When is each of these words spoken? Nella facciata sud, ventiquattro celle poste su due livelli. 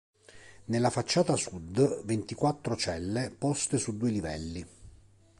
Nella 0.65 0.89
facciata 0.89 1.35
sud, 1.35 2.03
ventiquattro 2.05 2.75
celle 2.75 3.29
poste 3.29 3.77
su 3.77 3.97
due 3.97 4.09
livelli. 4.09 4.67